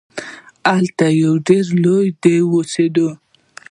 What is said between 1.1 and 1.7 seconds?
یو ډیر